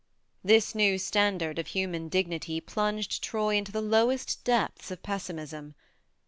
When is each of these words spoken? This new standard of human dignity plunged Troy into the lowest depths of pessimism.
This 0.43 0.73
new 0.73 0.97
standard 0.97 1.59
of 1.59 1.67
human 1.67 2.09
dignity 2.09 2.59
plunged 2.59 3.21
Troy 3.23 3.55
into 3.55 3.71
the 3.71 3.83
lowest 3.83 4.43
depths 4.43 4.89
of 4.89 5.03
pessimism. 5.03 5.75